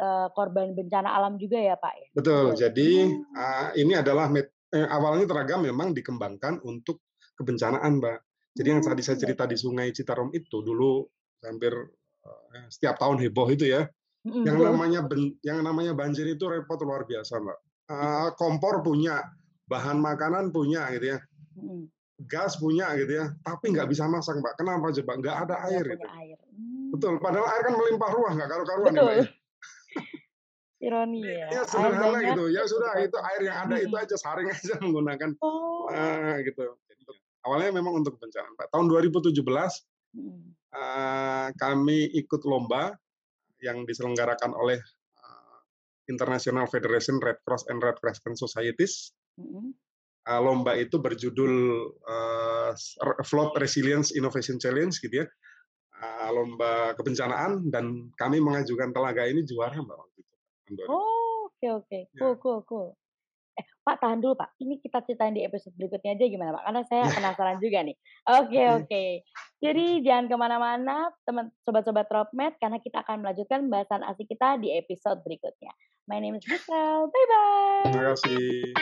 eh, 0.00 0.28
korban 0.32 0.72
bencana 0.72 1.12
alam 1.12 1.36
juga 1.36 1.60
ya 1.60 1.76
Pak 1.76 1.94
ya. 2.00 2.08
Betul. 2.16 2.56
Betul. 2.56 2.60
Jadi 2.64 2.88
Hmm. 3.04 3.36
ah, 3.36 3.68
ini 3.76 3.92
adalah 3.92 4.32
met- 4.32 4.56
eh, 4.72 4.88
awalnya 4.88 5.28
Teragam 5.28 5.60
memang 5.68 5.92
dikembangkan 5.92 6.64
untuk 6.64 7.04
kebencanaan, 7.36 8.00
Mbak. 8.00 8.18
Jadi 8.54 8.68
yang 8.70 8.80
tadi 8.80 9.02
saya 9.02 9.18
Hmm, 9.18 9.24
cerita 9.28 9.44
di. 9.50 9.56
Sungai 9.58 9.90
Citarum 9.90 10.30
itu 10.32 10.62
dulu 10.64 11.04
hampir 11.44 11.74
setiap 12.70 12.96
tahun 12.96 13.20
heboh 13.20 13.50
itu 13.52 13.68
ya. 13.68 13.84
Mm-mm, 14.24 14.46
Yang 14.48 14.58
namanya 14.64 15.00
ben- 15.04 15.36
yang 15.44 15.60
namanya 15.60 15.92
banjir 15.92 16.24
itu 16.24 16.48
repot 16.48 16.80
luar 16.80 17.04
biasa, 17.04 17.36
Mbak. 17.36 17.58
Ah, 17.90 18.30
kompor 18.38 18.80
punya, 18.80 19.20
bahan 19.68 20.00
makanan 20.00 20.48
punya 20.54 20.88
gitu 20.96 21.12
ya. 21.12 21.18
Gas 22.14 22.62
punya 22.62 22.94
gitu 22.94 23.10
ya, 23.10 23.34
tapi 23.42 23.74
nggak 23.74 23.90
bisa 23.90 24.06
masak, 24.06 24.38
Mbak. 24.38 24.54
Kenapa 24.54 24.94
coba? 24.94 25.12
Nggak 25.18 25.36
ada 25.50 25.54
air 25.66 25.82
air. 25.98 26.38
Hmm, 26.46 26.94
Betul. 26.94 27.18
Padahal 27.18 27.46
air 27.50 27.62
kan 27.66 27.74
melimpah 27.74 28.10
ruah, 28.14 28.32
nggak 28.38 28.48
karu-karuan 28.54 28.92
ya, 28.94 29.02
Mbak 29.02 29.04
betul. 29.04 29.18
ya. 29.18 29.26
Ironi 30.84 31.20
Ya 31.24 31.48
ya. 31.50 31.62
Sederhana 31.66 32.18
gitu. 32.22 32.44
Ya 32.52 32.62
sudah 32.68 32.92
itu 33.00 33.16
air 33.18 33.40
yang 33.48 33.56
ada 33.66 33.76
itu 33.80 33.90
Mm-mm. 33.90 34.04
aja 34.04 34.16
saring 34.20 34.46
aja 34.54 34.74
menggunakan 34.78 35.34
Oh. 35.42 35.88
ah, 35.90 36.38
gitu. 36.38 36.70
Awalnya 37.44 37.76
memang 37.76 38.00
untuk 38.00 38.16
bencana, 38.16 38.46
Pak. 38.56 38.70
Tahun 38.70 38.86
2017 38.88 39.42
Mm. 40.14 40.54
eh, 40.70 41.48
kami 41.58 42.06
ikut 42.14 42.46
lomba 42.46 42.94
yang 43.58 43.82
diselenggarakan 43.82 44.54
oleh 44.54 44.78
eh, 45.18 45.58
International 46.06 46.70
Federation 46.70 47.18
Red 47.18 47.42
Cross 47.42 47.66
and 47.66 47.82
Red 47.82 47.98
Crescent 47.98 48.38
Societies. 48.38 49.10
Mm-mm. 49.34 49.74
Eh, 50.24 50.40
lomba 50.40 50.72
itu 50.80 50.96
berjudul 50.96 51.52
eh, 52.08 52.72
Flood 53.28 53.60
Resilience 53.60 54.16
Innovation 54.16 54.56
Challenge 54.56 54.96
gitu 54.96 55.20
ya. 55.20 55.26
Eh, 56.00 56.30
lomba 56.32 56.96
kebencanaan 56.96 57.68
dan 57.68 58.08
kami 58.16 58.40
mengajukan 58.40 58.88
telaga 58.96 59.28
ini 59.28 59.44
juara 59.44 59.76
Mbak 59.76 59.96
waktu 60.00 60.18
itu. 60.24 60.34
tahun 60.64 60.74
2000. 60.80 60.92
Oh, 60.96 61.38
oke 61.52 61.66
oke. 61.84 61.98
Ya. 62.08 62.18
Cool 62.18 62.34
cool 62.40 62.60
cool. 62.64 62.88
Eh, 63.54 63.66
Pak 63.86 64.02
tahan 64.02 64.18
dulu 64.18 64.34
Pak. 64.34 64.58
Ini 64.58 64.82
kita 64.82 65.06
ceritain 65.06 65.30
di 65.30 65.46
episode 65.46 65.74
berikutnya 65.78 66.18
aja 66.18 66.24
gimana 66.26 66.50
Pak? 66.58 66.62
Karena 66.66 66.82
saya 66.90 67.02
penasaran 67.06 67.58
juga 67.62 67.78
nih. 67.86 67.96
Oke 68.26 68.42
Oke. 68.42 68.62
oke. 68.82 69.04
Jadi 69.62 69.86
jangan 70.02 70.26
ke 70.26 70.36
mana-mana 70.36 70.96
teman 71.22 71.54
sobat-sobat 71.62 72.10
Tropmed 72.10 72.58
karena 72.58 72.82
kita 72.82 73.06
akan 73.06 73.22
melanjutkan 73.22 73.70
bahasan 73.70 74.02
asik 74.02 74.26
kita 74.26 74.58
di 74.58 74.74
episode 74.74 75.22
berikutnya. 75.22 75.70
My 76.10 76.18
name 76.18 76.36
is 76.36 76.44
Giselle. 76.44 77.08
Bye 77.08 77.26
bye. 77.30 77.84
Terima 77.88 78.04
kasih. 78.12 78.74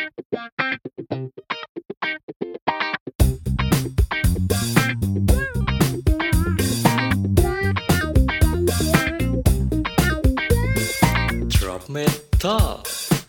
Drop 11.63 11.85
Talk. 12.43 13.22